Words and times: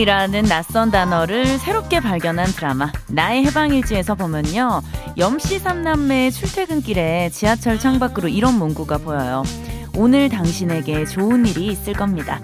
해방이라는 0.00 0.44
낯선 0.44 0.90
단어를 0.90 1.58
새롭게 1.58 2.00
발견한 2.00 2.46
드라마 2.46 2.90
나의 3.08 3.44
해방일지에서 3.44 4.14
보면요. 4.14 4.82
염씨 5.18 5.58
삼남매의 5.58 6.32
출퇴근길에 6.32 7.30
지하철 7.30 7.78
창밖으로 7.78 8.28
이런 8.28 8.54
문구가 8.54 8.98
보여요. 8.98 9.42
오늘 9.94 10.28
당신에게 10.28 11.04
좋은 11.04 11.46
일이 11.46 11.66
있을 11.66 11.92
겁니다. 11.92 12.40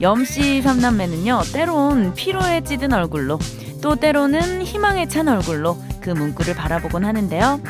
염씨 0.00 0.62
삼남매는요. 0.62 1.42
때론 1.52 2.14
피로에 2.14 2.62
찌든 2.62 2.92
얼굴로 2.92 3.38
또 3.82 3.96
때로는 3.96 4.62
희망에 4.62 5.06
찬 5.08 5.28
얼굴로 5.28 5.78
그 6.00 6.10
문구를 6.10 6.54
바라보곤 6.54 7.04
하는데요. 7.04 7.60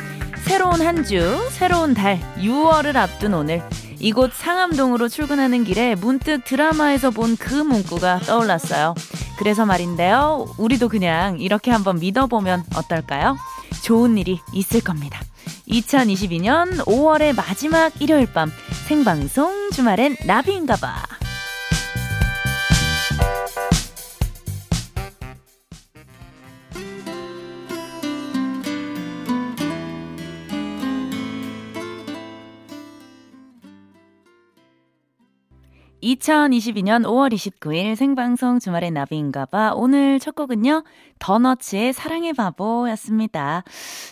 새로운 0.45 0.81
한 0.81 1.03
주, 1.03 1.49
새로운 1.51 1.93
달, 1.93 2.19
6월을 2.37 2.95
앞둔 2.95 3.33
오늘 3.33 3.61
이곳 3.99 4.31
상암동으로 4.33 5.07
출근하는 5.09 5.63
길에 5.63 5.95
문득 5.95 6.43
드라마에서 6.45 7.09
본 7.11 7.35
그 7.35 7.53
문구가 7.53 8.19
떠올랐어요. 8.19 8.93
그래서 9.37 9.65
말인데요. 9.65 10.47
우리도 10.57 10.89
그냥 10.89 11.39
이렇게 11.39 11.71
한번 11.71 11.99
믿어보면 11.99 12.65
어떨까요? 12.75 13.37
좋은 13.83 14.17
일이 14.17 14.39
있을 14.53 14.81
겁니다. 14.81 15.21
2022년 15.69 16.77
5월의 16.85 17.35
마지막 17.35 18.01
일요일 18.01 18.31
밤 18.31 18.51
생방송 18.87 19.71
주말엔 19.71 20.17
나비인가봐. 20.25 21.16
2022년 36.07 37.03
5월 37.03 37.33
29일 37.33 37.95
생방송 37.95 38.59
주말의 38.59 38.91
나비인가봐. 38.91 39.73
오늘 39.75 40.19
첫 40.19 40.35
곡은요, 40.35 40.83
더너츠의 41.19 41.91
사랑의 41.91 42.33
바보였습니다. 42.33 43.63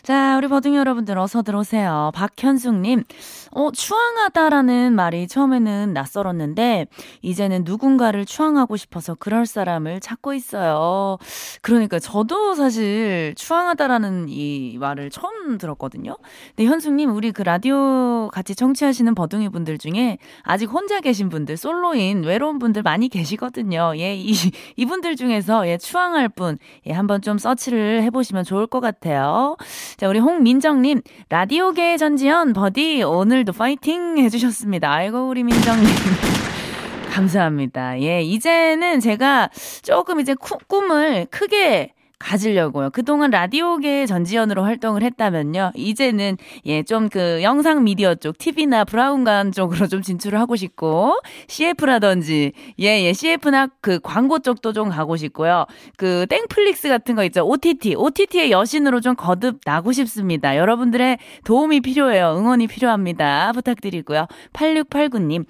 자, 0.04 0.36
우리 0.38 0.48
버둥이 0.48 0.76
여러분들 0.76 1.18
어서 1.18 1.42
들어오세요. 1.42 2.12
박현숙님, 2.14 3.04
어, 3.52 3.72
추앙하다라는 3.72 4.94
말이 4.94 5.28
처음에는 5.28 5.94
낯설었는데, 5.94 6.88
이제는 7.22 7.64
누군가를 7.64 8.26
추앙하고 8.26 8.76
싶어서 8.76 9.16
그럴 9.16 9.46
사람을 9.46 10.02
찾고 10.02 10.34
있어요. 10.34 11.18
그러니까 11.62 12.00
저도 12.00 12.56
사실 12.56 13.34
추앙하다라는 13.38 14.26
이 14.28 14.78
말을 14.80 15.12
처음 15.12 15.58
들었거든요. 15.58 16.18
근데 16.56 16.70
현숙님, 16.70 17.16
우리 17.16 17.32
그 17.32 17.44
라디오 17.44 18.30
같이 18.34 18.54
청취하시는 18.56 19.16
버둥이 19.16 19.50
분들 19.50 19.78
중에 19.78 20.18
아직 20.42 20.66
혼자 20.66 21.00
계신 21.00 21.30
분들, 21.30 21.56
솔로 21.56 21.85
인 21.94 22.24
외로운 22.24 22.60
분들 22.60 22.82
많이 22.82 23.10
계시거든요. 23.10 23.94
예, 23.98 24.16
이, 24.16 24.34
이분들 24.76 25.16
중에서 25.16 25.68
예, 25.68 25.78
추앙할 25.78 26.30
분, 26.30 26.58
예, 26.88 26.92
한번 26.94 27.22
좀 27.22 27.38
서치를 27.38 28.04
해보시면 28.04 28.44
좋을 28.44 28.68
것 28.68 28.80
같아요. 28.80 29.56
자, 29.98 30.08
우리 30.10 30.20
홍민정님, 30.20 31.02
라디오계 31.30 31.98
전지현, 31.98 32.54
버디, 32.54 33.04
오늘도 33.04 33.54
파이팅 33.54 34.18
해주셨습니다. 34.18 34.92
아이고, 34.92 35.28
우리 35.28 35.44
민정님. 35.44 35.86
감사합니다. 37.12 38.02
예, 38.02 38.22
이제는 38.22 39.00
제가 39.00 39.50
조금 39.84 40.20
이제 40.20 40.36
꿈을 40.68 41.28
크게 41.32 41.95
가지려고요. 42.20 42.90
그동안 42.92 43.32
라디오계 43.32 44.06
전지현으로 44.06 44.64
활동을 44.64 45.02
했다면요. 45.02 45.72
이제는 45.76 46.38
예, 46.66 46.84
좀 46.84 47.06
그 47.16 47.42
영상 47.44 47.86
미디어 47.86 48.16
쪽, 48.16 48.38
TV나 48.38 48.84
브라운관 48.84 49.52
쪽으로 49.54 49.88
좀 49.88 50.02
진출을 50.02 50.40
하고 50.40 50.58
싶고, 50.58 51.18
CF라든지, 51.48 52.52
예, 52.80 53.04
예, 53.04 53.14
CF나 53.14 53.68
그 53.80 54.00
광고 54.02 54.40
쪽도 54.40 54.74
좀 54.74 54.90
가고 54.90 55.16
싶고요. 55.16 55.66
그 55.98 56.26
땡플릭스 56.28 56.90
같은 56.90 57.16
거 57.16 57.24
있죠. 57.26 57.48
OTT, 57.48 57.96
OTT의 57.96 58.52
여신으로 58.52 59.00
좀 59.02 59.16
거듭 59.16 59.60
나고 59.66 59.92
싶습니다. 59.94 60.58
여러분들의 60.58 61.18
도움이 61.46 61.82
필요해요. 61.82 62.36
응원이 62.38 62.68
필요합니다. 62.68 63.52
부탁드리고요. 63.54 64.28
8689님. 64.54 65.46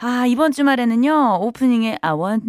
아, 0.00 0.26
이번 0.26 0.52
주말에는요, 0.52 1.38
오프닝에 1.40 1.98
I 2.02 2.12
one 2.12 2.40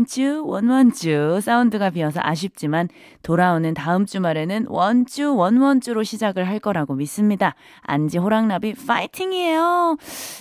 want 0.69 1.09
you 1.09 1.39
사운드가 1.39 1.91
비어서 1.91 2.19
아쉽지만 2.21 2.89
돌아 3.23 3.53
오는 3.57 3.73
다음 3.73 4.05
주말에는 4.05 4.65
원주, 4.69 5.35
원원주로 5.35 6.03
시작을 6.03 6.47
할 6.47 6.59
거라고 6.59 6.95
믿습니다. 6.95 7.55
안지 7.81 8.17
호랑나비 8.19 8.73
파이팅이에요. 8.73 9.97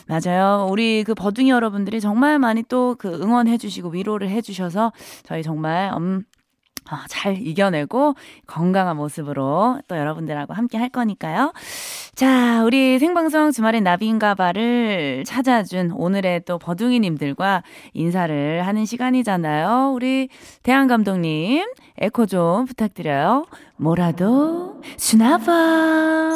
맞아요. 0.07 0.69
우리 0.71 1.03
그 1.05 1.15
버둥이 1.15 1.51
여러분들이 1.51 2.01
정말 2.01 2.39
많이 2.39 2.63
또 2.63 2.97
그 2.99 3.09
응원해 3.09 3.59
주시고 3.59 3.91
위로를 3.91 4.29
해 4.29 4.41
주셔서 4.41 4.93
저희 5.25 5.43
정말, 5.43 5.93
음, 5.97 6.23
어, 6.91 6.97
잘 7.09 7.37
이겨내고 7.37 8.15
건강한 8.47 8.97
모습으로 8.97 9.81
또 9.89 9.97
여러분들하고 9.97 10.55
함께 10.55 10.79
할 10.79 10.89
거니까요. 10.89 11.53
자, 12.15 12.63
우리 12.65 12.99
생방송 12.99 13.53
주말엔 13.53 13.85
나비인가봐를 13.85 15.25
찾아준 15.27 15.93
오늘의 15.93 16.43
또 16.47 16.59
버둥이님들과 16.59 17.63
인사를 17.93 18.67
하는 18.67 18.85
시간이잖아요. 18.85 19.93
우리 19.95 20.29
대한 20.63 20.87
감독님, 20.87 21.67
에코 21.99 22.27
좀 22.27 22.65
부탁드려요. 22.67 23.47
뭐라도 23.77 24.81
주나봐. 24.97 26.33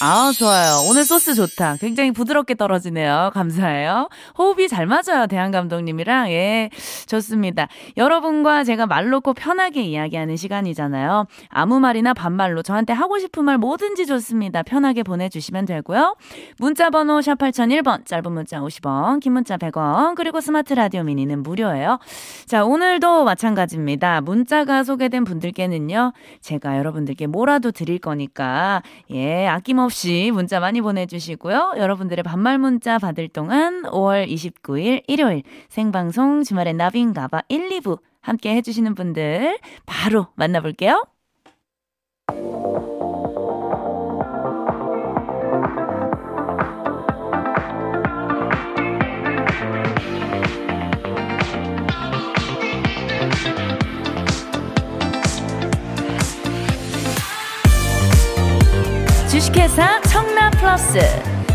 아, 0.00 0.32
좋아요. 0.36 0.82
오늘 0.90 1.04
소스 1.04 1.34
좋다. 1.34 1.76
굉장히 1.76 2.10
부드럽게 2.10 2.56
떨어지네요. 2.56 3.30
감사해요. 3.32 4.08
호흡이 4.36 4.66
잘 4.68 4.86
맞아요. 4.86 5.28
대한 5.28 5.52
감독님이랑. 5.52 6.30
예, 6.30 6.68
좋습니다. 7.06 7.68
여러분과 7.96 8.64
제가 8.64 8.86
말 8.86 9.08
놓고 9.10 9.34
편하게 9.34 9.82
이야기하는 9.84 10.36
시간이잖아요. 10.36 11.26
아무 11.48 11.78
말이나 11.78 12.12
반말로 12.12 12.62
저한테 12.62 12.92
하고 12.92 13.20
싶은 13.20 13.44
말 13.44 13.56
뭐든지 13.56 14.06
좋습니다. 14.06 14.64
편하게 14.64 15.04
보내주시면 15.04 15.64
되고요. 15.64 16.16
문자 16.58 16.90
번호 16.90 17.22
샵 17.22 17.38
8001번, 17.38 18.04
짧은 18.04 18.32
문자 18.32 18.60
50원, 18.60 19.20
긴 19.20 19.32
문자 19.32 19.56
100원, 19.56 20.16
그리고 20.16 20.40
스마트 20.40 20.74
라디오 20.74 21.04
미니는 21.04 21.44
무료예요. 21.44 22.00
자, 22.46 22.64
오늘도 22.64 23.24
마찬가지입니다. 23.24 24.22
문자가 24.22 24.82
소개된 24.82 25.22
분들께는요, 25.22 26.12
제가 26.40 26.78
여러분들께 26.78 27.28
뭐라도 27.28 27.70
드릴 27.70 28.00
거니까, 28.00 28.82
예, 29.12 29.46
아낌없이 29.46 29.83
없이 29.84 30.30
문자 30.32 30.60
많이 30.60 30.80
보내주시고요. 30.80 31.74
여러분들의 31.76 32.22
반말 32.22 32.58
문자 32.58 32.98
받을 32.98 33.28
동안 33.28 33.82
5월 33.82 34.28
29일 34.28 35.04
일요일 35.06 35.42
생방송 35.68 36.42
주말엔 36.42 36.76
나비인가봐 36.76 37.42
1, 37.48 37.68
2부 37.80 38.00
함께 38.20 38.54
해주시는 38.56 38.94
분들 38.94 39.58
바로 39.86 40.26
만나볼게요. 40.34 41.04
주식회사 59.64 59.98
청라플러스. 60.02 60.98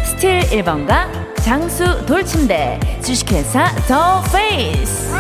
스틸 0.03 0.39
1번가 0.39 1.07
장수 1.43 2.03
돌침대. 2.07 2.79
주식회사 3.03 3.67
더 3.87 4.23
페이스. 4.31 5.13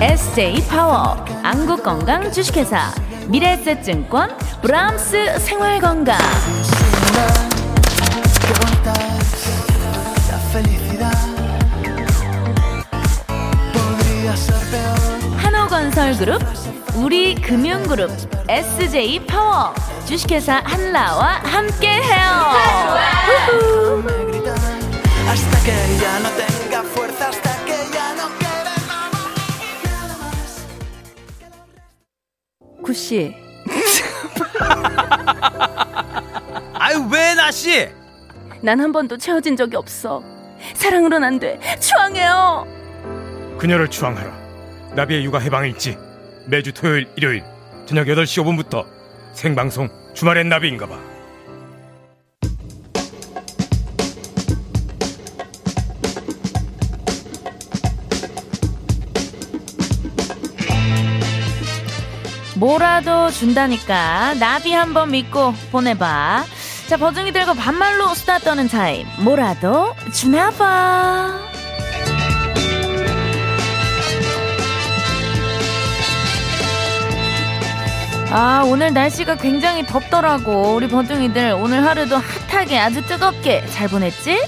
SJ 0.00 0.66
파워 0.66 1.22
안국건강 1.42 2.32
주식회사 2.32 2.94
미래에셋증권 3.28 4.30
브람스 4.62 5.38
생활건강 5.40 6.16
건설그룹? 15.96 16.42
우리금융그룹 16.96 18.10
SJ파워 18.50 19.72
주식회사 20.06 20.60
한라와 20.62 21.40
함께해요. 21.42 23.46
구씨. 32.82 33.34
아유 36.74 37.08
왜 37.10 37.34
나씨? 37.34 37.88
난 38.60 38.80
한 38.80 38.92
번도 38.92 39.18
채워진 39.18 39.56
적이 39.56 39.76
없어. 39.76 40.22
사랑으론 40.74 41.24
안 41.24 41.38
돼. 41.38 41.58
추앙해요. 41.80 42.66
그녀를 43.58 43.88
추앙하라. 43.88 44.45
나비의 44.96 45.26
육아 45.26 45.40
해방일지 45.40 45.98
매주 46.46 46.72
토요일 46.72 47.06
일요일 47.16 47.44
저녁 47.84 48.06
8시 48.06 48.42
5분부터 48.42 48.86
생방송 49.34 49.90
주말엔 50.14 50.48
나비인가 50.48 50.86
봐. 50.86 50.98
뭐라도 62.56 63.30
준다니까 63.30 64.32
나비 64.40 64.72
한번 64.72 65.10
믿고 65.10 65.52
보내봐. 65.72 66.44
자 66.88 66.96
버둥이 66.96 67.32
들고 67.32 67.52
반말로 67.52 68.14
수다 68.14 68.38
떠는 68.38 68.68
타임. 68.68 69.06
뭐라도 69.22 69.94
주나봐. 70.14 71.55
아, 78.38 78.62
오늘 78.66 78.92
날씨가 78.92 79.36
굉장히 79.36 79.82
덥더라고. 79.86 80.74
우리 80.74 80.88
버둥이들 80.88 81.56
오늘 81.58 81.82
하루도 81.86 82.16
핫하게 82.50 82.78
아주 82.78 83.00
뜨겁게 83.06 83.64
잘 83.68 83.88
보냈지? 83.88 84.38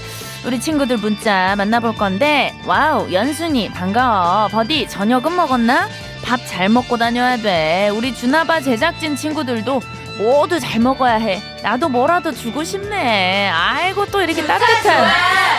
우리 0.45 0.61
친구들 0.61 0.99
문자 0.99 1.55
만나볼 1.57 1.97
건데, 1.97 2.55
wow, 2.67 3.11
연순이, 3.11 3.71
반가워. 3.71 4.49
버디, 4.49 4.89
저녁은 4.91 5.35
먹었나? 5.35 5.89
밥 6.23 6.39
잘 6.47 6.69
먹고 6.69 6.99
다녀야 6.99 7.39
돼. 7.39 7.89
우리 7.95 8.15
주나바 8.15 8.61
제작진 8.61 9.17
친구들도 9.17 9.81
모두 10.19 10.61
잘 10.61 10.81
먹어야 10.81 11.15
해. 11.15 11.41
나도 11.63 11.89
뭐라도 11.89 12.33
주고 12.33 12.65
싶네. 12.65 13.49
아이고, 13.49 14.05
또 14.11 14.21
이렇게 14.21 14.45
따뜻한, 14.47 15.09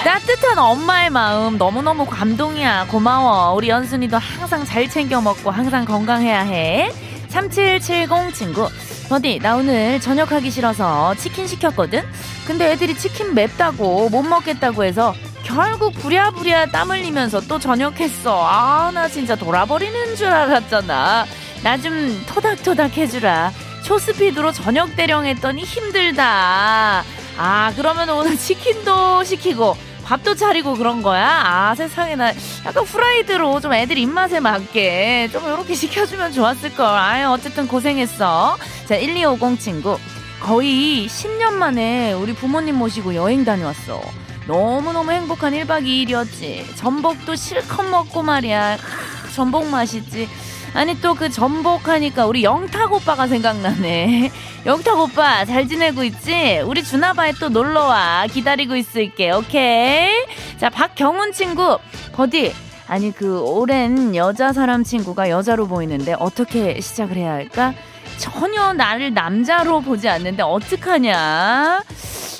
따뜻한 0.03 0.59
엄마의 0.59 1.09
마음 1.09 1.57
너무너무 1.57 2.05
감동이야. 2.05 2.85
고마워. 2.89 3.53
우리 3.55 3.69
연순이도 3.69 4.19
항상 4.19 4.65
잘 4.65 4.87
챙겨 4.87 5.19
먹고 5.19 5.49
항상 5.49 5.83
건강해야 5.83 6.41
해. 6.41 6.91
3770 7.29 8.33
친구. 8.33 8.67
버디, 9.09 9.39
나 9.41 9.55
오늘 9.55 9.99
저녁 10.01 10.31
하기 10.31 10.51
싫어서 10.51 11.15
치킨 11.15 11.47
시켰거든? 11.47 12.03
근데 12.45 12.71
애들이 12.71 12.95
치킨 12.95 13.33
맵다고 13.33 14.09
못 14.09 14.21
먹겠다고 14.23 14.83
해서 14.83 15.15
결국 15.43 15.93
부랴부랴 15.93 16.67
땀 16.67 16.91
흘리면서 16.91 17.41
또 17.41 17.57
저녁했어. 17.59 18.45
아, 18.45 18.91
나 18.93 19.07
진짜 19.07 19.35
돌아버리는 19.35 20.15
줄 20.15 20.27
알았잖아. 20.27 21.25
나 21.63 21.77
좀 21.77 22.23
토닥토닥 22.27 22.97
해주라. 22.97 23.51
초스피드로 23.83 24.51
저녁 24.51 24.95
대령 24.95 25.25
했더니 25.25 25.63
힘들다. 25.63 27.03
아, 27.37 27.73
그러면 27.75 28.09
오늘 28.09 28.37
치킨도 28.37 29.23
시키고 29.23 29.75
밥도 30.09 30.33
차리고 30.33 30.73
그런 30.73 31.03
거야? 31.03 31.43
아, 31.45 31.75
세상에 31.75 32.15
나 32.15 32.33
약간 32.65 32.83
후라이드로 32.83 33.59
좀 33.59 33.73
애들 33.73 33.95
입맛에 33.99 34.39
맞게 34.39 35.29
좀 35.31 35.43
이렇게 35.43 35.75
시켜주면 35.75 36.33
좋았을걸. 36.33 36.83
아유, 36.83 37.29
어쨌든 37.29 37.67
고생했어. 37.67 38.57
자, 38.87 38.97
1250 38.97 39.59
친구. 39.59 39.99
거의 40.39 41.05
10년 41.07 41.53
만에 41.53 42.13
우리 42.13 42.33
부모님 42.33 42.77
모시고 42.79 43.13
여행 43.13 43.45
다녀왔어. 43.45 44.01
너무너무 44.47 45.11
행복한 45.11 45.53
1박 45.53 45.83
2일이었지. 45.83 46.75
전복도 46.75 47.35
실컷 47.35 47.83
먹고 47.83 48.23
말이야. 48.23 48.77
크, 48.77 49.31
전복 49.33 49.67
맛있지. 49.67 50.27
아니 50.73 50.99
또 51.01 51.13
그 51.13 51.29
전복 51.29 51.87
하니까 51.87 52.25
우리 52.25 52.43
영탁 52.43 52.93
오빠가 52.93 53.27
생각나네. 53.27 54.31
영탁 54.65 54.99
오빠 54.99 55.43
잘 55.45 55.67
지내고 55.67 56.03
있지? 56.03 56.61
우리 56.65 56.83
주나바에 56.83 57.33
또 57.39 57.49
놀러 57.49 57.85
와. 57.85 58.25
기다리고 58.31 58.75
있을게. 58.75 59.31
오케이? 59.31 60.09
자, 60.57 60.69
박경훈 60.69 61.33
친구. 61.33 61.77
버디. 62.13 62.53
아니 62.87 63.11
그 63.11 63.39
오랜 63.41 64.15
여자 64.15 64.51
사람 64.53 64.83
친구가 64.83 65.29
여자로 65.29 65.67
보이는데 65.67 66.15
어떻게 66.17 66.79
시작을 66.81 67.17
해야 67.17 67.33
할까? 67.33 67.73
전혀 68.17 68.73
나를 68.73 69.13
남자로 69.13 69.81
보지 69.81 70.09
않는데 70.09 70.41
어떡하냐? 70.43 71.83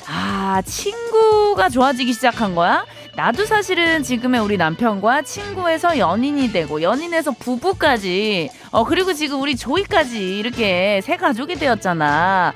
아, 0.08 0.62
친구가 0.64 1.68
좋아지기 1.68 2.12
시작한 2.12 2.54
거야? 2.56 2.84
나도 3.16 3.44
사실은 3.44 4.02
지금의 4.02 4.40
우리 4.40 4.56
남편과 4.56 5.22
친구에서 5.22 5.98
연인이 5.98 6.52
되고 6.52 6.80
연인에서 6.80 7.32
부부까지 7.32 8.50
어 8.70 8.84
그리고 8.84 9.12
지금 9.12 9.40
우리 9.40 9.56
조이까지 9.56 10.38
이렇게 10.38 11.00
새 11.02 11.16
가족이 11.16 11.56
되었잖아. 11.56 12.54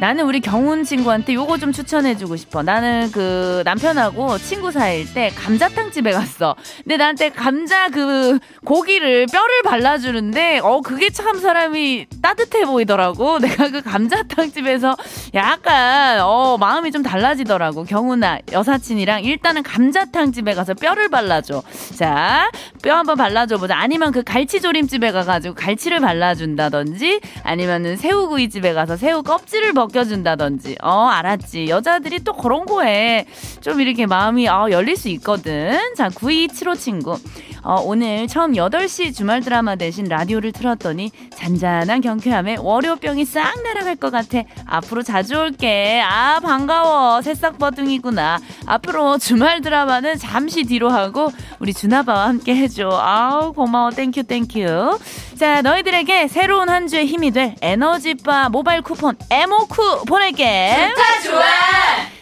나는 0.00 0.24
우리 0.24 0.40
경훈 0.40 0.84
친구한테 0.84 1.34
요거 1.34 1.58
좀 1.58 1.72
추천해주고 1.72 2.36
싶어. 2.36 2.62
나는 2.62 3.10
그 3.12 3.62
남편하고 3.64 4.38
친구 4.38 4.72
사이일 4.72 5.12
때 5.14 5.30
감자탕 5.36 5.92
집에 5.92 6.10
갔어. 6.12 6.56
근데 6.82 6.96
나한테 6.96 7.30
감자 7.30 7.88
그 7.88 8.38
고기를 8.64 9.26
뼈를 9.26 9.62
발라주는데 9.64 10.58
어 10.62 10.80
그게 10.80 11.10
참 11.10 11.38
사람이 11.38 12.06
따뜻해 12.20 12.64
보이더라고. 12.66 13.38
내가 13.44 13.70
그 13.70 13.82
감자탕 13.82 14.50
집에서 14.50 14.96
약간 15.34 16.20
어 16.22 16.56
마음이 16.58 16.90
좀 16.90 17.02
달라지더라고. 17.02 17.84
경훈아 17.84 18.40
여사친이랑 18.52 19.22
일단은 19.24 19.62
감자탕 19.62 20.32
집에 20.32 20.54
가서 20.54 20.74
뼈를 20.74 21.08
발라줘. 21.08 21.62
자 21.96 22.50
뼈 22.82 22.96
한번 22.96 23.16
발라줘 23.16 23.56
보자. 23.56 23.78
아니면 23.78 24.12
그 24.12 24.22
갈치조림 24.22 24.88
집에 24.88 25.10
가가지고 25.10 25.54
갈치를 25.54 26.00
발라준다든지 26.00 27.20
아니면은 27.42 27.96
새우구이 27.96 28.50
집에 28.50 28.74
가서 28.74 28.96
새우 28.98 29.22
껍질을 29.22 29.72
벗겨준다든지. 29.84 30.76
어, 30.82 31.06
알았지. 31.06 31.68
여자들이 31.68 32.24
또 32.24 32.32
그런 32.32 32.64
거에 32.66 33.26
좀 33.60 33.80
이렇게 33.80 34.06
마음이 34.06 34.48
어, 34.48 34.68
열릴 34.70 34.96
수 34.96 35.08
있거든. 35.10 35.78
자, 35.96 36.08
9275 36.08 36.74
친구. 36.76 37.18
어, 37.62 37.80
오늘 37.82 38.28
처음 38.28 38.52
8시 38.52 39.14
주말 39.14 39.40
드라마 39.40 39.74
대신 39.76 40.04
라디오를 40.04 40.52
틀었더니 40.52 41.10
잔잔한 41.34 42.02
경쾌함에 42.02 42.56
월요병이 42.60 43.24
싹 43.24 43.62
날아갈 43.62 43.96
것 43.96 44.10
같아. 44.10 44.42
앞으로 44.66 45.02
자주 45.02 45.38
올게. 45.38 46.02
아, 46.04 46.40
반가워. 46.40 47.22
새싹버둥이구나. 47.22 48.38
앞으로 48.66 49.16
주말 49.18 49.62
드라마는 49.62 50.18
잠시 50.18 50.64
뒤로 50.64 50.90
하고 50.90 51.32
우리 51.58 51.72
주나바와 51.72 52.28
함께 52.28 52.54
해줘. 52.54 52.90
아우, 52.90 53.52
고마워. 53.54 53.90
thank 53.90 54.24
you, 54.24 54.47
thank 54.47 54.75
you. 54.75 54.98
자, 55.38 55.62
너희들에게 55.62 56.28
새로운 56.28 56.68
한 56.68 56.86
주의 56.86 57.06
힘이 57.06 57.30
될 57.32 57.56
에너지바 57.60 58.50
모바일 58.50 58.82
쿠폰 58.82 59.16
에모쿠 59.30 60.04
보낼게. 60.06 60.90
좋다, 60.94 61.20
좋아! 61.22 61.42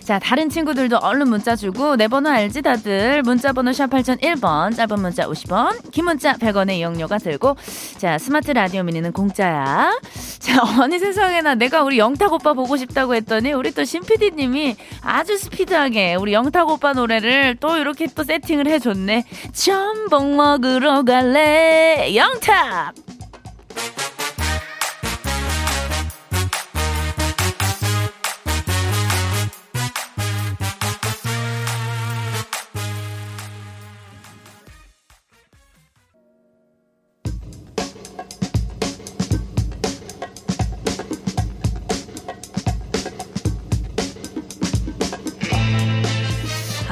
자, 0.05 0.19
다른 0.19 0.49
친구들도 0.49 0.99
얼른 0.99 1.29
문자 1.29 1.55
주고 1.55 1.97
내 1.97 2.09
번호 2.09 2.29
알지 2.31 2.63
다들. 2.63 3.23
문자 3.23 3.53
번호 3.53 3.73
샵 3.73 3.89
8001번, 3.89 4.75
짧은 4.77 5.01
문자 5.01 5.27
50원, 5.27 5.91
긴 5.93 6.07
문자 6.07 6.35
100원의 6.35 6.79
이용료가 6.79 7.19
들고 7.19 7.57
자, 7.99 8.19
스마트 8.19 8.51
라디오 8.51 8.83
미니는 8.83 9.13
공짜야. 9.13 9.93
자, 10.41 10.63
어느 10.83 10.99
세상에나 10.99 11.55
내가 11.55 11.83
우리 11.83 11.99
영탁 11.99 12.33
오빠 12.33 12.53
보고 12.53 12.77
싶다고 12.77 13.15
했더니 13.15 13.53
우리 13.53 13.71
또 13.71 13.85
신PD 13.85 14.33
님이 14.33 14.77
아주 15.03 15.39
스피드하게 15.39 16.17
우리 16.17 16.33
영탁 16.33 16.69
오빠 16.69 16.93
노래를 16.93 17.57
또 17.61 17.77
이렇게 17.77 18.07
또 18.07 18.25
세팅을 18.25 18.67
해 18.67 18.79
줬네. 18.79 19.25
전복 19.53 20.35
먹으러 20.35 21.05
갈래. 21.05 22.13
영탁! 22.17 22.95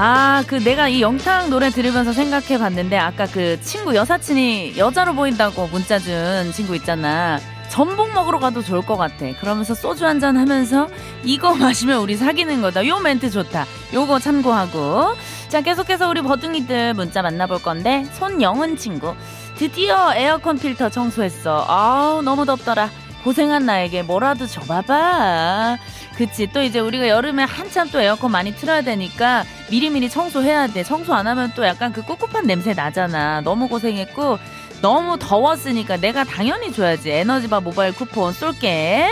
아, 0.03 0.43
그 0.47 0.55
내가 0.55 0.89
이 0.89 1.03
영탁 1.03 1.51
노래 1.51 1.69
들으면서 1.69 2.15
생각해 2.15 2.57
봤는데 2.57 2.97
아까 2.97 3.27
그 3.27 3.61
친구 3.61 3.95
여사친이 3.95 4.79
여자로 4.79 5.15
보인다고 5.15 5.67
문자 5.67 5.99
준 5.99 6.51
친구 6.55 6.75
있잖아. 6.77 7.39
전복 7.69 8.15
먹으러 8.15 8.39
가도 8.39 8.63
좋을 8.63 8.81
것 8.81 8.97
같아. 8.97 9.27
그러면서 9.39 9.75
소주 9.75 10.07
한 10.07 10.19
잔 10.19 10.39
하면서 10.39 10.89
이거 11.23 11.55
마시면 11.55 12.01
우리 12.01 12.17
사귀는 12.17 12.63
거다. 12.63 12.87
요 12.87 12.99
멘트 12.99 13.29
좋다. 13.31 13.67
요거 13.93 14.21
참고하고. 14.21 15.17
자, 15.51 15.61
계속해서 15.61 16.09
우리 16.09 16.23
버둥이들 16.23 16.95
문자 16.95 17.21
만나볼 17.21 17.61
건데 17.63 18.07
손영은 18.15 18.79
친구. 18.79 19.15
드디어 19.57 20.15
에어컨 20.15 20.59
필터 20.59 20.89
청소했어. 20.89 21.67
아우, 21.69 22.23
너무 22.23 22.47
덥더라. 22.47 22.89
고생한 23.23 23.67
나에게 23.67 24.03
뭐라도 24.03 24.47
줘봐봐. 24.47 25.77
그치. 26.21 26.47
또 26.53 26.61
이제 26.63 26.81
우리가 26.81 27.09
여름에 27.09 27.45
한참 27.45 27.89
또 27.89 27.99
에어컨 27.99 28.31
많이 28.31 28.55
틀어야 28.55 28.83
되니까 28.83 29.45
미리미리 29.71 30.11
청소해야 30.11 30.67
돼. 30.67 30.83
청소 30.83 31.15
안 31.15 31.27
하면 31.27 31.51
또 31.57 31.65
약간 31.65 31.95
그 31.95 32.03
꿉꿉한 32.03 32.47
냄새 32.47 32.75
나잖아. 32.75 33.41
너무 33.41 33.69
고생했고, 33.69 34.39
너무 34.83 35.19
더웠으니까 35.19 35.97
내가 35.97 36.25
당연히 36.25 36.73
줘야지. 36.73 37.11
에너지바 37.11 37.61
모바일 37.61 37.95
쿠폰 37.95 38.35
쏠게. 38.35 39.09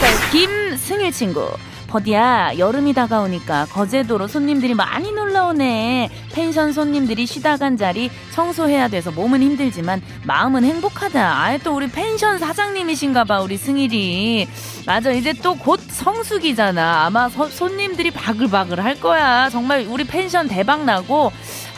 자, 0.00 0.30
김승일 0.30 1.10
친구. 1.10 1.48
버디야, 1.92 2.56
여름이 2.56 2.94
다가오니까 2.94 3.66
거제도로 3.66 4.26
손님들이 4.26 4.72
많이 4.72 5.12
놀러오네. 5.12 6.08
펜션 6.32 6.72
손님들이 6.72 7.26
쉬다 7.26 7.58
간 7.58 7.76
자리 7.76 8.10
청소해야 8.30 8.88
돼서 8.88 9.10
몸은 9.10 9.42
힘들지만 9.42 10.00
마음은 10.24 10.64
행복하다. 10.64 11.38
아예 11.42 11.58
또 11.58 11.76
우리 11.76 11.88
펜션 11.88 12.38
사장님이신가 12.38 13.24
봐, 13.24 13.42
우리 13.42 13.58
승일이. 13.58 14.48
맞아, 14.86 15.10
이제 15.12 15.34
또 15.34 15.52
곧 15.52 15.80
성수기잖아. 15.86 17.04
아마 17.04 17.28
서, 17.28 17.46
손님들이 17.46 18.10
바글바글 18.10 18.82
할 18.82 18.98
거야. 18.98 19.50
정말 19.50 19.86
우리 19.86 20.04
펜션 20.04 20.48
대박 20.48 20.84
나고 20.86 21.30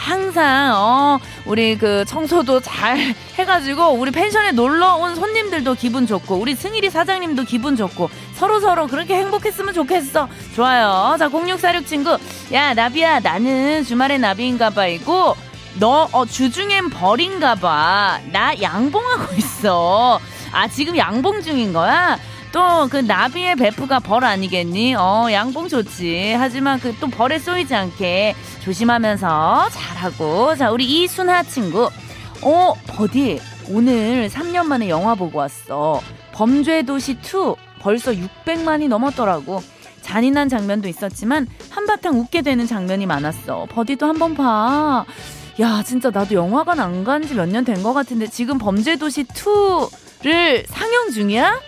항상 0.05 0.73
어 0.77 1.19
우리 1.47 1.79
그 1.79 2.05
청소도 2.05 2.61
잘 2.61 3.15
해가지고 3.39 3.93
우리 3.93 4.11
펜션에 4.11 4.53
놀러 4.53 4.97
온 4.97 5.15
손님들도 5.15 5.75
기분 5.75 6.07
좋고 6.07 6.37
우리 6.37 6.55
승일이 6.55 6.91
사장님도 6.91 7.45
기분 7.45 7.75
좋고 7.75 8.11
서로 8.35 8.61
서로 8.61 8.87
그렇게 8.87 9.15
행복했으면 9.17 9.73
좋겠어. 9.73 10.29
좋아요. 10.55 11.17
자 11.19 11.29
0646 11.31 11.87
친구 11.87 12.19
야 12.53 12.75
나비야 12.75 13.21
나는 13.21 13.83
주말에 13.85 14.19
나비인가봐 14.19 14.87
이고 14.89 15.37
너 15.81 16.09
어, 16.13 16.27
주중엔 16.27 16.91
벌인가봐. 16.91 18.21
나 18.31 18.61
양봉하고 18.61 19.35
있어. 19.39 20.21
아 20.53 20.69
지금 20.69 20.97
양봉 20.99 21.41
중인 21.43 21.73
거야? 21.73 22.19
또 22.55 22.87
그 22.89 22.99
나비의 22.99 23.57
베프가 23.57 23.99
벌 23.99 24.25
아니겠니? 24.25 24.95
어 24.95 25.27
양봉 25.33 25.69
좋지. 25.69 26.35
하지만 26.39 26.79
그 26.79 26.95
또 27.01 27.09
벌에 27.09 27.39
쏘이지 27.41 27.75
않게 27.75 28.35
조심하면서 28.63 29.69
잘하고. 29.71 30.55
자 30.55 30.71
우리 30.71 30.85
이순하 30.87 31.43
친구. 31.43 31.91
어 32.43 32.75
버디 32.87 33.41
오늘 33.71 34.29
3년 34.29 34.67
만에 34.67 34.89
영화 34.89 35.15
보고 35.17 35.39
왔어. 35.39 36.01
범죄도시 36.33 37.19
2 37.23 37.57
벌써 37.81 38.13
600만이 38.13 38.87
넘었더라고. 38.89 39.61
잔인한 40.03 40.49
장면도 40.49 40.87
있었지만 40.89 41.49
한바탕 41.71 42.19
웃게 42.21 42.43
되는 42.43 42.67
장면이 42.67 43.07
많았어. 43.07 43.67
버디도 43.71 44.07
한번 44.07 44.35
봐. 44.35 45.05
야, 45.61 45.83
진짜 45.85 46.11
나도 46.11 46.35
영화관 46.35 46.79
안 46.81 47.05
간 47.05 47.23
지 47.23 47.35
몇 47.35 47.49
년 47.49 47.65
된 47.65 47.83
것 47.83 47.93
같은데 47.95 48.27
지금 48.29 48.59
범죄도시 48.59 49.25
2를 49.25 50.65
상영 50.69 51.11
중이야? 51.11 51.61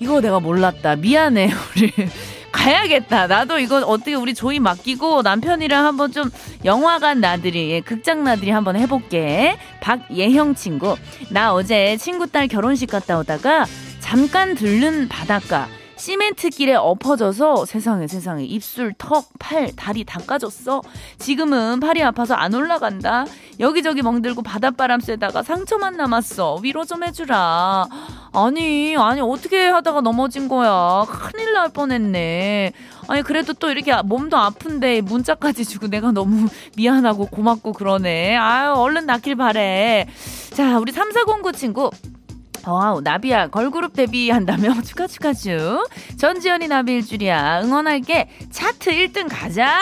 이거 0.00 0.20
내가 0.20 0.40
몰랐다. 0.40 0.96
미안해, 0.96 1.50
우리. 1.76 1.92
가야겠다. 2.52 3.26
나도 3.26 3.58
이거 3.58 3.78
어떻게 3.80 4.14
우리 4.14 4.32
조이 4.32 4.60
맡기고 4.60 5.22
남편이랑 5.22 5.84
한번 5.84 6.12
좀 6.12 6.30
영화관 6.64 7.20
나들이, 7.20 7.70
예, 7.72 7.80
극장 7.80 8.22
나들이 8.22 8.50
한번 8.52 8.76
해볼게. 8.76 9.58
박예형 9.80 10.54
친구. 10.54 10.96
나 11.30 11.52
어제 11.52 11.96
친구 11.96 12.28
딸 12.28 12.46
결혼식 12.46 12.90
갔다 12.90 13.18
오다가 13.18 13.66
잠깐 13.98 14.54
들른 14.54 15.08
바닷가. 15.08 15.68
시멘트 16.04 16.50
길에 16.50 16.74
엎어져서 16.74 17.64
세상에 17.64 18.06
세상에 18.06 18.44
입술, 18.44 18.92
턱, 18.98 19.26
팔, 19.38 19.74
다리 19.74 20.04
다 20.04 20.20
까졌어. 20.20 20.82
지금은 21.16 21.80
팔이 21.80 22.02
아파서 22.02 22.34
안 22.34 22.52
올라간다. 22.52 23.24
여기저기 23.58 24.02
멍들고 24.02 24.42
바닷바람 24.42 25.00
쐬다가 25.00 25.42
상처만 25.42 25.96
남았어. 25.96 26.56
위로 26.56 26.84
좀 26.84 27.04
해주라. 27.04 27.86
아니 28.34 28.94
아니 28.98 29.22
어떻게 29.22 29.66
하다가 29.66 30.02
넘어진 30.02 30.46
거야. 30.46 31.06
큰일 31.08 31.54
날 31.54 31.70
뻔했네. 31.70 32.72
아니 33.08 33.22
그래도 33.22 33.54
또 33.54 33.70
이렇게 33.70 33.94
몸도 34.02 34.36
아픈데 34.36 35.00
문자까지 35.00 35.64
주고 35.64 35.86
내가 35.86 36.12
너무 36.12 36.48
미안하고 36.76 37.28
고맙고 37.28 37.72
그러네. 37.72 38.36
아유 38.36 38.72
얼른 38.72 39.06
낫길 39.06 39.36
바래. 39.36 40.06
자 40.52 40.78
우리 40.78 40.92
3409 40.92 41.52
친구 41.52 41.88
wow, 42.66 43.00
나비야, 43.00 43.48
걸그룹 43.48 43.92
데뷔한다며? 43.94 44.80
축하, 44.82 45.06
축하주. 45.06 45.86
전지현이 46.16 46.68
나비일 46.68 47.04
줄이야. 47.04 47.62
응원할게. 47.62 48.28
차트 48.50 48.90
1등 48.90 49.28
가자! 49.30 49.80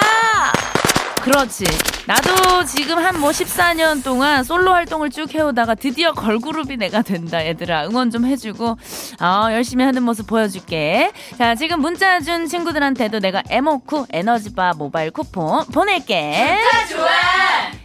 그렇지. 1.23 1.65
나도 2.07 2.65
지금 2.65 2.99
한 2.99 3.13
뭐 3.23 3.31
14년 3.31 4.03
동안 4.03 4.43
솔로 4.43 4.73
활동을 4.73 5.11
쭉 5.11 5.33
해오다가 5.33 5.77
드디어 5.77 6.13
걸그룹이 6.13 6.77
내가 6.77 7.03
된다, 7.03 7.45
얘들아. 7.47 7.87
응원 7.87 8.11
좀 8.11 8.27
해주고, 8.27 8.77
어, 9.21 9.47
열심히 9.53 9.85
하는 9.85 10.03
모습 10.03 10.27
보여줄게. 10.27 11.13
자, 11.39 11.55
지금 11.55 11.81
문자 11.81 12.19
준 12.19 12.49
친구들한테도 12.49 13.21
내가 13.21 13.45
에모쿠 13.49 14.07
에너지바 14.11 14.73
모바일 14.77 15.13
쿠폰 15.13 15.65
보낼게. 15.67 16.59
진짜 16.73 16.97
좋아! 16.97 17.09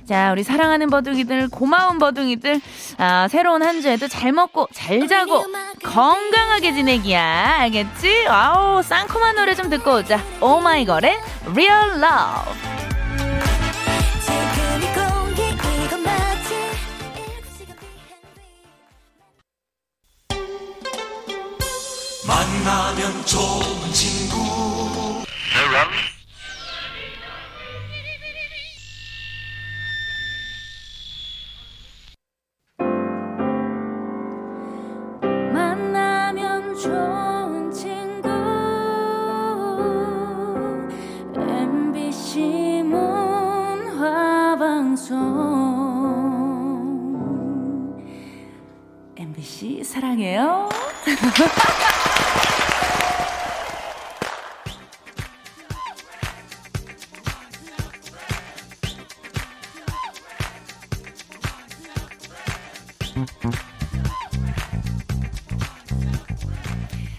자, 0.09 0.31
우리 0.31 0.41
사랑하는 0.41 0.89
버둥이들, 0.89 1.49
고마운 1.49 1.99
버둥이들, 1.99 2.59
아, 2.97 3.27
새로운 3.29 3.61
한 3.61 3.81
주에도 3.83 4.07
잘 4.07 4.31
먹고, 4.31 4.67
잘 4.73 5.07
자고, 5.07 5.45
건강하게 5.83 6.73
지내기야. 6.73 7.57
알겠지? 7.59 8.25
아우, 8.27 8.81
쌍콤한 8.81 9.35
노래 9.35 9.53
좀 9.53 9.69
듣고 9.69 9.97
오자. 9.97 10.19
오마이걸의 10.41 11.19
Real 11.51 11.89
Love. 12.01 12.96
만나면 22.87 23.25
좋은 23.25 23.91
친구 23.91 25.25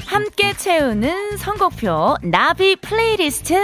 함께 0.06 0.52
채우는 0.54 1.36
선곡표 1.36 2.16
나비 2.22 2.76
플레이리스트 2.76 3.54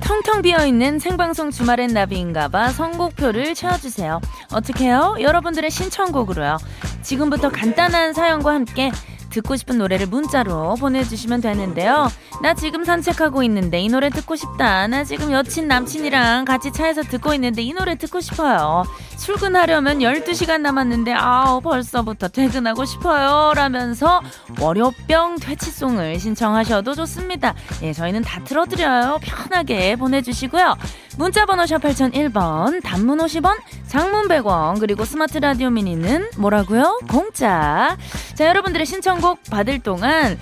텅텅 0.00 0.42
비어있는 0.42 0.98
생방송 0.98 1.50
주말엔 1.50 1.92
나비인가봐 1.92 2.70
선곡표를 2.70 3.54
채워주세요. 3.54 4.20
어떻게 4.52 4.86
해요? 4.86 5.16
여러분들의 5.20 5.70
신청곡으로요. 5.70 6.58
지금부터 7.02 7.50
간단한 7.50 8.12
사연과 8.12 8.52
함께 8.52 8.90
듣고 9.30 9.56
싶은 9.56 9.78
노래를 9.78 10.06
문자로 10.06 10.74
보내주시면 10.76 11.40
되는데요. 11.40 12.08
나 12.42 12.54
지금 12.54 12.84
산책하고 12.84 13.42
있는데 13.44 13.80
이 13.80 13.88
노래 13.88 14.10
듣고 14.10 14.36
싶다. 14.36 14.86
나 14.86 15.04
지금 15.04 15.32
여친 15.32 15.68
남친이랑 15.68 16.44
같이 16.44 16.72
차에서 16.72 17.02
듣고 17.02 17.34
있는데 17.34 17.62
이 17.62 17.72
노래 17.72 17.96
듣고 17.96 18.20
싶어요. 18.20 18.84
출근하려면 19.18 19.98
12시간 19.98 20.60
남았는데 20.60 21.12
아우 21.12 21.60
벌써부터 21.60 22.28
퇴근하고 22.28 22.84
싶어요. 22.84 23.52
라면서 23.54 24.22
월요병 24.60 25.36
퇴치송을 25.40 26.20
신청하셔도 26.20 26.94
좋습니다. 26.94 27.54
예, 27.82 27.92
저희는 27.92 28.22
다 28.22 28.40
틀어드려요. 28.44 29.18
편하게 29.22 29.96
보내주시고요. 29.96 30.76
문자번호 31.18 31.66
샵 31.66 31.82
8001번, 31.82 32.80
단문 32.82 33.18
50원, 33.18 33.56
장문 33.88 34.28
100원, 34.28 34.78
그리고 34.78 35.04
스마트 35.04 35.38
라디오 35.38 35.68
미니는 35.68 36.30
뭐라고요? 36.38 37.00
공짜. 37.10 37.96
자, 38.34 38.46
여러분들의 38.46 38.86
신청곡 38.86 39.40
받을 39.50 39.80
동안 39.80 40.38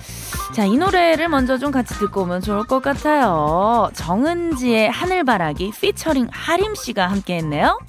자, 0.53 0.65
이 0.65 0.77
노래를 0.77 1.29
먼저 1.29 1.57
좀 1.57 1.71
같이 1.71 1.95
듣고 1.95 2.21
오면 2.21 2.41
좋을 2.41 2.65
것 2.65 2.81
같아요. 2.81 3.89
정은지의 3.93 4.91
하늘바라기 4.91 5.71
피처링 5.81 6.27
하림 6.31 6.75
씨가 6.75 7.07
함께 7.07 7.37
했네요. 7.37 7.79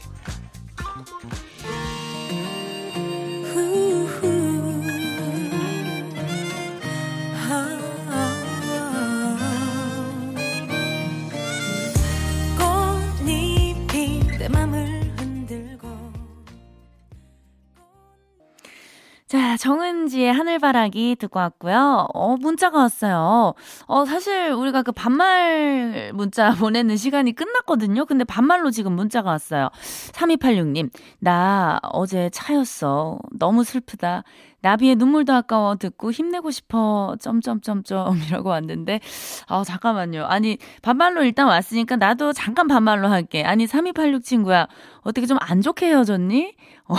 자, 19.28 19.58
정은지의 19.58 20.32
하늘바라기 20.32 21.16
듣고 21.16 21.38
왔고요. 21.38 22.08
어, 22.14 22.36
문자가 22.40 22.78
왔어요. 22.78 23.52
어, 23.86 24.04
사실 24.06 24.52
우리가 24.52 24.82
그 24.82 24.90
반말 24.90 26.12
문자 26.14 26.50
보내는 26.56 26.96
시간이 26.96 27.34
끝났거든요. 27.34 28.06
근데 28.06 28.24
반말로 28.24 28.70
지금 28.70 28.94
문자가 28.94 29.28
왔어요. 29.28 29.68
3286님, 30.12 30.88
나 31.18 31.78
어제 31.92 32.30
차였어. 32.30 33.18
너무 33.38 33.64
슬프다. 33.64 34.24
나비의 34.60 34.96
눈물도 34.96 35.32
아까워 35.32 35.76
듣고 35.76 36.10
힘내고 36.12 36.50
싶어 36.50 37.16
점점점점이라고 37.20 38.48
왔는데 38.48 39.00
아 39.46 39.62
잠깐만요. 39.64 40.24
아니 40.26 40.58
반말로 40.82 41.22
일단 41.24 41.46
왔으니까 41.46 41.96
나도 41.96 42.32
잠깐 42.32 42.68
반말로 42.68 43.08
할게. 43.08 43.44
아니 43.44 43.66
3286 43.66 44.24
친구야. 44.24 44.68
어떻게 45.02 45.26
좀 45.26 45.38
안 45.40 45.62
좋게 45.62 45.86
헤어졌니? 45.86 46.54
어, 46.88 46.96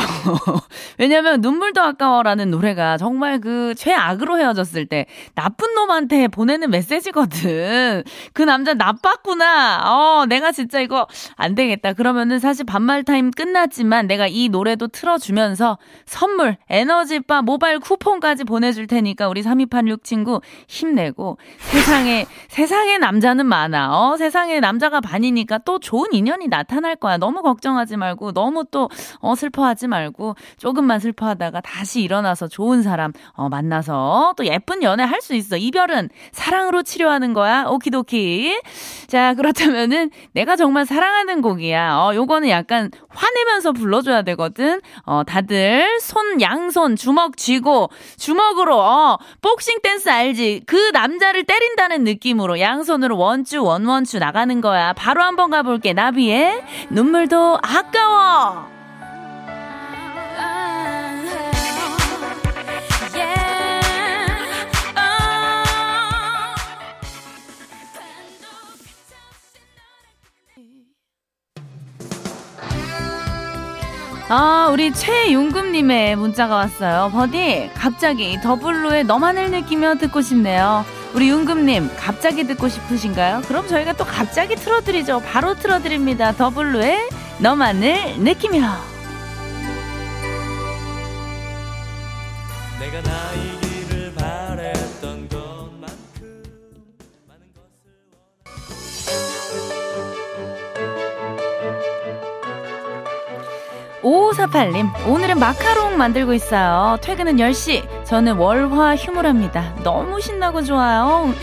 왜냐면 1.00 1.42
눈물도 1.42 1.82
아까워라는 1.82 2.52
노래가 2.52 2.98
정말 2.98 3.42
그 3.42 3.74
최악으로 3.76 4.38
헤어졌을 4.38 4.86
때 4.86 5.08
나쁜 5.34 5.74
놈한테 5.74 6.28
보내는 6.28 6.70
메시지거든. 6.70 8.04
그 8.34 8.44
남자 8.44 8.76
나빴구나. 8.76 9.82
어, 9.86 10.26
내가 10.28 10.52
진짜 10.52 10.80
이거 10.80 11.08
안 11.36 11.56
되겠다. 11.56 11.94
그러면은 11.94 12.38
사실 12.38 12.66
반말 12.66 13.04
타임 13.04 13.32
끝났지만 13.32 14.06
내가 14.06 14.28
이 14.28 14.50
노래도 14.50 14.88
틀어주면서 14.88 15.80
선물, 16.06 16.58
에너지바 16.70 17.42
모바일 17.50 17.80
쿠폰까지 17.80 18.44
보내줄 18.44 18.86
테니까 18.86 19.28
우리 19.28 19.42
3286 19.42 20.04
친구 20.04 20.40
힘내고 20.68 21.40
세상에, 21.58 22.28
세상에 22.48 23.00
남자는 23.00 23.48
많아. 23.48 23.98
어, 23.98 24.18
세상에 24.18 24.60
남자가 24.60 25.02
반이니까 25.02 25.58
또 25.66 25.80
좋은 25.80 26.14
인연이 26.14 26.48
나타날 26.48 26.96
거야. 26.96 27.18
너무 27.18 27.42
걱정하지 27.42 27.98
말고 27.98 28.34
너무 28.34 28.66
또, 28.70 28.88
어, 29.20 29.34
슬퍼하지 29.34 29.88
말고 29.88 30.36
조금만 30.58 31.00
슬퍼하다가 31.00 31.62
다시 31.62 32.04
일어나서 32.04 32.48
좋은 32.48 32.84
사람, 32.84 33.14
어, 33.34 33.50
만나서 33.50 34.36
또 34.38 34.46
예쁜 34.46 34.84
연애 34.84 35.04
할 35.04 35.20
수 35.20 35.34
있어. 35.36 35.58
이별은 35.58 36.10
사랑으로 36.32 36.84
치료하는 36.84 37.34
거야. 37.34 37.66
오키도키. 37.66 38.62
자, 39.08 39.34
그렇다면은 39.34 40.12
내가 40.32 40.56
정말 40.56 40.86
사랑하는 40.86 41.42
곡이야. 41.42 41.98
어, 41.98 42.16
요거는 42.16 42.48
약간 42.50 42.90
화내면서 43.10 43.74
불러줘야 43.74 44.22
되거든. 44.22 44.80
어, 45.04 45.24
다들 45.26 46.00
손, 46.00 46.40
양손, 46.42 46.96
주먹 46.96 47.39
쥐고, 47.40 47.90
주먹으로, 48.18 48.78
어, 48.80 49.18
복싱 49.42 49.80
댄스 49.82 50.10
알지? 50.10 50.64
그 50.68 50.76
남자를 50.92 51.46
때린다는 51.46 52.04
느낌으로 52.04 52.60
양손으로 52.60 53.18
원쭈, 53.18 53.64
원원쭈 53.64 54.20
나가는 54.20 54.62
거야. 54.62 54.94
바로 54.94 55.24
한번 55.24 55.50
가볼게. 55.50 55.94
나비의 55.94 56.62
눈물도 56.92 57.60
아까워! 57.64 58.79
우리 74.72 74.94
최윤금님의 74.94 76.16
문자가 76.16 76.56
왔어요. 76.56 77.10
버디, 77.12 77.72
갑자기 77.74 78.40
더블로의 78.42 79.04
너만을 79.04 79.50
느끼며 79.50 79.96
듣고 79.96 80.22
싶네요. 80.22 80.86
우리 81.16 81.30
윤금님, 81.30 81.90
갑자기 81.98 82.46
듣고 82.46 82.70
싶으신가요? 82.70 83.42
그럼 83.48 83.68
저희가 83.68 83.94
또 83.94 84.06
갑자기 84.06 84.56
틀어드리죠. 84.56 85.22
바로 85.22 85.56
틀어드립니다. 85.56 86.34
더블로의 86.34 87.10
너만을 87.40 88.20
느끼며. 88.20 88.89
5548님, 104.50 105.08
오늘은 105.08 105.40
마카롱 105.40 105.98
만들고 105.98 106.34
있어요. 106.34 106.98
퇴근은 107.02 107.38
10시. 107.38 108.06
저는 108.06 108.36
월화 108.38 108.96
휴무랍니다. 108.96 109.74
너무 109.84 110.20
신나고 110.22 110.62
좋아요. 110.64 111.34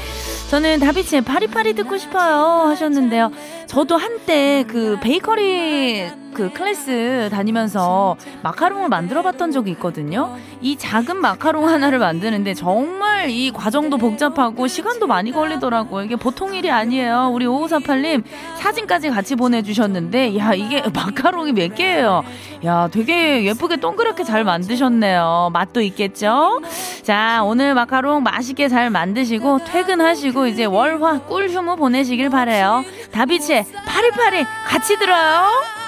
저는 0.51 0.81
다비치의 0.81 1.23
파리파리 1.23 1.75
듣고 1.75 1.99
싶어요. 1.99 2.69
하셨는데요. 2.69 3.31
저도 3.66 3.97
한때 3.97 4.64
그 4.69 4.99
베이커리 5.01 6.09
그 6.35 6.53
클래스 6.53 7.31
다니면서 7.33 8.17
마카롱을 8.43 8.89
만들어 8.89 9.23
봤던 9.23 9.53
적이 9.53 9.71
있거든요. 9.73 10.37
이 10.61 10.77
작은 10.77 11.17
마카롱 11.17 11.69
하나를 11.69 11.99
만드는데 11.99 12.55
정말 12.55 13.31
이 13.31 13.51
과정도 13.51 13.97
복잡하고 13.97 14.67
시간도 14.67 15.07
많이 15.07 15.33
걸리더라고요. 15.33 16.05
이게 16.05 16.17
보통 16.17 16.55
일이 16.55 16.71
아니에요. 16.71 17.31
우리 17.33 17.47
5548님 17.47 18.23
사진까지 18.57 19.11
같이 19.11 19.35
보내주셨는데, 19.35 20.37
야, 20.39 20.53
이게 20.55 20.83
마카롱이 20.93 21.53
몇 21.53 21.75
개예요? 21.75 22.25
야, 22.65 22.89
되게 22.91 23.45
예쁘게 23.45 23.77
동그랗게 23.77 24.25
잘 24.25 24.45
만드셨네요. 24.45 25.51
맛도 25.53 25.81
있겠죠? 25.81 26.61
자, 27.03 27.43
오늘 27.45 27.75
마카롱 27.75 28.23
맛있게 28.23 28.69
잘 28.69 28.91
만드시고 28.91 29.65
퇴근하시고 29.65 30.47
이제 30.49 30.65
월화 30.65 31.21
꿀 31.21 31.49
휴무 31.49 31.77
보내시길 31.77 32.31
바래요. 32.31 32.85
다비치의 33.12 33.65
파리파리 33.87 34.45
같이 34.67 34.99
들어요. 34.99 35.86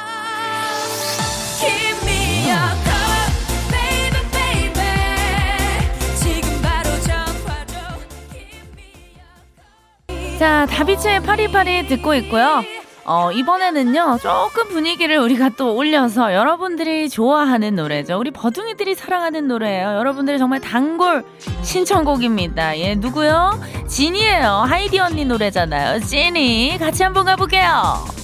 자, 10.38 10.66
다비치의 10.66 11.22
파리파리 11.24 11.88
듣고 11.88 12.14
있고요. 12.14 12.62
어, 13.04 13.32
이번에는요, 13.32 14.18
조금 14.22 14.68
분위기를 14.68 15.18
우리가 15.18 15.48
또 15.56 15.74
올려서 15.74 16.32
여러분들이 16.32 17.08
좋아하는 17.08 17.74
노래죠. 17.74 18.18
우리 18.18 18.30
버둥이들이 18.30 18.94
사랑하는 18.94 19.48
노래예요. 19.48 19.96
여러분들이 19.96 20.38
정말 20.38 20.60
단골 20.60 21.24
신청곡입니다. 21.62 22.78
예, 22.78 22.94
누구요? 22.94 23.58
진이에요. 23.88 24.64
하이디 24.68 25.00
언니 25.00 25.24
노래잖아요. 25.24 26.00
진이. 26.00 26.76
같이 26.78 27.02
한번 27.02 27.24
가볼게요. 27.24 28.17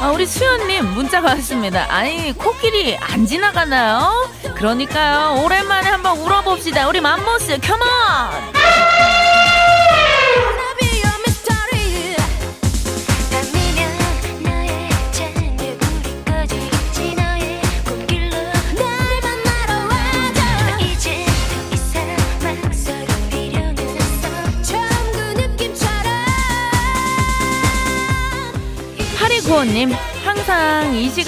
아, 0.00 0.10
우리 0.12 0.24
수연님 0.24 0.94
문자가 0.94 1.28
왔습니다. 1.32 1.86
아니, 1.90 2.32
코끼리 2.32 2.96
안 2.96 3.26
지나가나요? 3.26 4.30
그러니까요. 4.54 5.42
오랜만에 5.44 5.88
한번 5.88 6.18
울어봅시다. 6.18 6.88
우리 6.88 7.00
맘모스, 7.02 7.58
컴온! 7.60 8.50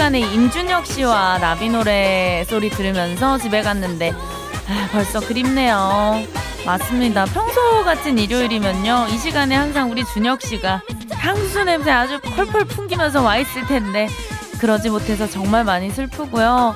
시간에 0.02 0.18
임준혁 0.18 0.84
씨와 0.84 1.38
나비 1.38 1.68
노래 1.68 2.44
소리 2.48 2.70
들으면서 2.70 3.38
집에 3.38 3.62
갔는데, 3.62 4.10
아, 4.10 4.88
벌써 4.90 5.20
그립네요. 5.20 6.24
맞습니다. 6.66 7.24
평소 7.26 7.84
같은 7.84 8.18
일요일이면요, 8.18 9.06
이 9.12 9.18
시간에 9.18 9.54
항상 9.54 9.92
우리 9.92 10.04
준혁 10.04 10.42
씨가 10.42 10.82
향수 11.12 11.62
냄새 11.62 11.92
아주 11.92 12.20
펄펄 12.20 12.64
풍기면서 12.64 13.22
와 13.22 13.36
있을 13.36 13.64
텐데, 13.68 14.08
그러지 14.58 14.90
못해서 14.90 15.30
정말 15.30 15.62
많이 15.62 15.88
슬프고요. 15.88 16.74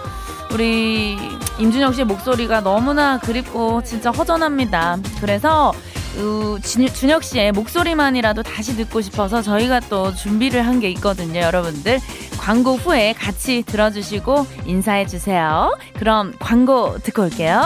우리 0.53 1.19
임준혁 1.59 1.95
씨의 1.95 2.05
목소리가 2.07 2.61
너무나 2.61 3.19
그립고 3.19 3.83
진짜 3.83 4.13
허전합니다. 4.13 4.99
그래서 5.21 5.73
우, 6.17 6.59
진- 6.63 6.87
준혁 6.89 7.23
씨의 7.25 7.53
목소리만이라도 7.53 8.43
다시 8.43 8.75
듣고 8.77 9.01
싶어서 9.03 9.43
저희가 9.43 9.81
또 9.81 10.15
준비를 10.15 10.67
한 10.67 10.81
게 10.81 10.91
있거든요, 10.91 11.41
여러분들. 11.41 11.99
광고 12.39 12.75
후에 12.75 13.13
같이 13.13 13.63
들어주시고 13.63 14.47
인사해 14.67 15.07
주세요. 15.07 15.77
그럼 15.95 16.33
광고 16.39 16.97
듣고 16.99 17.23
올게요. 17.23 17.63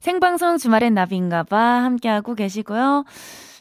생방송 0.00 0.58
주말엔 0.58 0.94
나비인가봐 0.94 1.58
함께하고 1.58 2.34
계시고요. 2.34 3.04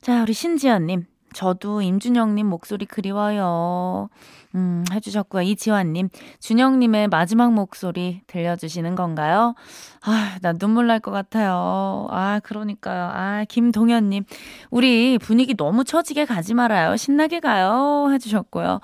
자, 0.01 0.21
우리 0.21 0.33
신지연님. 0.33 1.05
저도 1.33 1.81
임준영님 1.81 2.45
목소리 2.47 2.85
그리워요. 2.85 4.09
음, 4.55 4.83
해주셨고요. 4.91 5.41
이지환님. 5.43 6.09
준영님의 6.39 7.09
마지막 7.09 7.53
목소리 7.53 8.21
들려주시는 8.27 8.95
건가요? 8.95 9.53
아, 10.01 10.37
나 10.41 10.53
눈물 10.53 10.87
날 10.87 10.99
것 10.99 11.11
같아요. 11.11 12.07
아, 12.09 12.39
그러니까요. 12.43 13.09
아, 13.13 13.45
김동현님. 13.49 14.23
우리 14.71 15.17
분위기 15.19 15.55
너무 15.55 15.83
처지게 15.83 16.25
가지 16.25 16.53
말아요. 16.53 16.95
신나게 16.95 17.41
가요. 17.41 18.09
해주셨고요. 18.13 18.79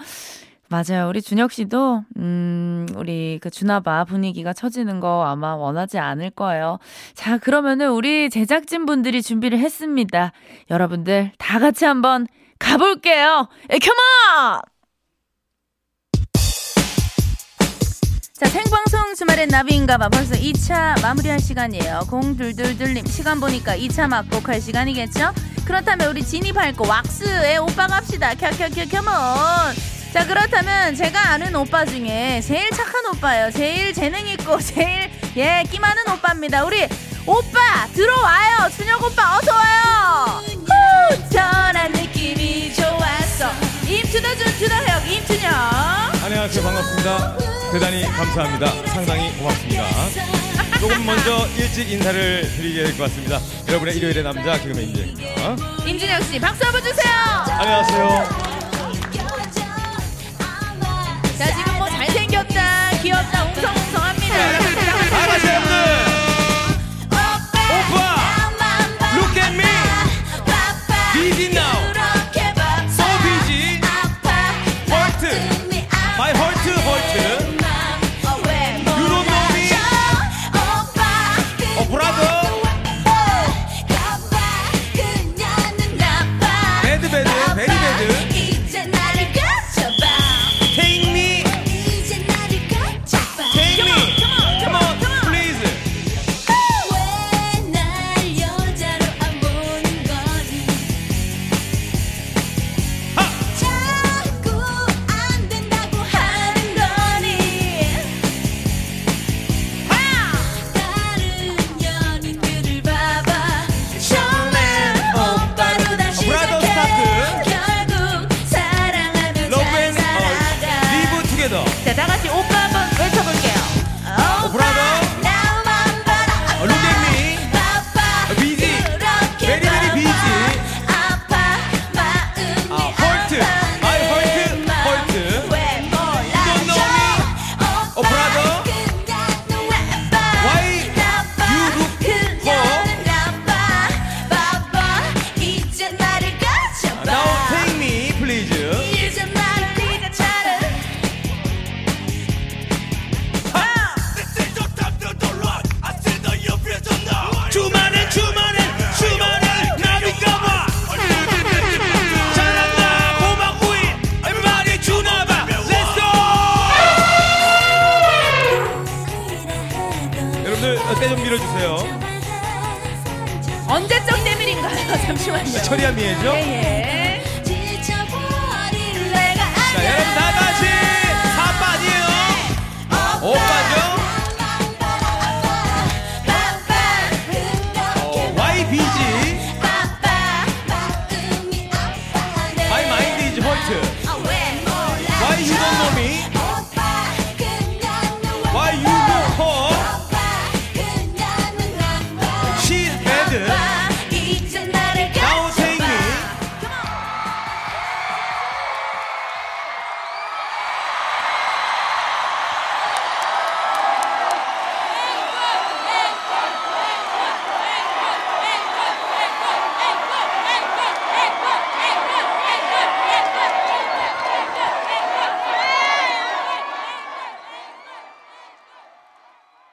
맞아요. 0.70 1.10
우리 1.10 1.22
준혁 1.22 1.52
씨도, 1.52 2.04
음, 2.18 2.88
우리 2.96 3.40
그 3.42 3.50
주나봐 3.50 4.06
분위기가 4.06 4.54
처지는 4.54 5.00
거 5.02 5.26
아마 5.26 5.56
원하지 5.56 6.00
않을 6.00 6.30
거예요. 6.30 6.80
자, 7.14 7.38
그러면은 7.38 7.92
우리 7.92 8.30
제작진 8.30 8.86
분들이 8.86 9.22
준비를 9.22 9.60
했습니다. 9.60 10.32
여러분들 10.70 11.32
다 11.38 11.60
같이 11.60 11.84
한번 11.86 12.26
가볼게요. 12.60 13.50
에, 13.70 13.80
컴온! 13.80 14.62
자, 18.42 18.48
생방송 18.50 19.14
주말엔 19.14 19.50
나비인가봐. 19.50 20.10
벌써 20.10 20.34
2차 20.34 21.00
마무리할 21.04 21.40
시간이에요. 21.40 22.08
0222님, 22.10 23.08
시간 23.08 23.40
보니까 23.40 23.78
2차 23.78 24.08
막곡할 24.08 24.60
시간이겠죠? 24.60 25.32
그렇다면 25.64 26.08
우리 26.08 26.26
진입할 26.26 26.74
거 26.74 26.90
왁스에 26.90 27.58
오빠 27.58 27.86
갑시다. 27.86 28.34
켜켜켜 28.34 28.86
켜몬. 28.86 29.14
자, 30.12 30.26
그렇다면 30.26 30.96
제가 30.96 31.34
아는 31.34 31.54
오빠 31.54 31.86
중에 31.86 32.42
제일 32.42 32.72
착한 32.72 33.06
오빠예요. 33.14 33.52
제일 33.52 33.94
재능 33.94 34.28
있고 34.30 34.58
제일 34.66 35.12
예, 35.38 35.64
끼 35.70 35.78
많은 35.78 36.02
오빠입니다. 36.12 36.66
우리 36.66 36.88
오빠 37.28 37.86
들어와요. 37.94 38.72
준혁 38.76 39.04
오빠 39.04 39.38
어서 39.38 39.54
와요. 39.54 40.42
후, 40.66 41.30
전한 41.30 41.92
느낌이 41.92 42.74
좋았어. 42.74 43.52
준투더 43.86 44.76
형 44.88 45.12
임준혁. 45.12 46.01
안녕하세요. 46.32 46.64
반갑습니다. 46.64 47.38
대단히 47.74 48.04
감사합니다. 48.04 48.68
상당히 48.94 49.34
고맙습니다. 49.38 49.84
조금 50.80 51.06
먼저 51.06 51.46
일찍 51.58 51.92
인사를 51.92 52.50
드리게 52.56 52.84
될 52.84 52.98
것 52.98 53.04
같습니다. 53.04 53.38
여러분의 53.68 53.98
일요일의 53.98 54.24
남자 54.24 54.58
기름의 54.58 54.86
임재입니다. 54.86 55.56
임준혁 55.86 56.24
씨 56.24 56.40
박수 56.40 56.64
한번 56.64 56.82
주세요. 56.84 57.14
안녕하세요. 57.50 58.30
자 61.38 61.54
지금 61.58 61.78
뭐 61.78 61.90
잘생겼다 61.90 62.92
귀엽다 63.02 63.44
웅성웅성합니다. 63.44 64.38
나가세요 65.12 65.71